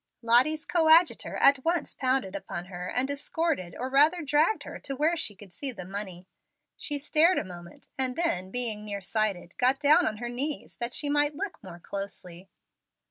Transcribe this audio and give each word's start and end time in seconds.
Lottie's 0.23 0.65
coadjutor 0.65 1.35
at 1.35 1.63
once 1.63 1.93
pounced 1.93 2.33
upon 2.33 2.65
her, 2.65 2.87
and 2.87 3.07
escorted, 3.11 3.75
or 3.77 3.87
rather 3.87 4.23
dragged 4.23 4.63
her 4.63 4.79
to 4.79 4.95
where 4.95 5.15
she 5.15 5.35
could 5.35 5.53
see 5.53 5.71
the 5.71 5.85
money. 5.85 6.25
She 6.75 6.97
stared 6.97 7.37
a 7.37 7.43
moment, 7.43 7.87
and 7.99 8.15
then, 8.15 8.49
being 8.49 8.83
near 8.83 9.01
sighted, 9.01 9.55
got 9.59 9.79
down 9.79 10.07
on 10.07 10.17
her 10.17 10.27
knees, 10.27 10.77
that 10.77 10.95
she 10.95 11.07
might 11.07 11.35
look 11.35 11.59
more 11.63 11.77
closely. 11.79 12.49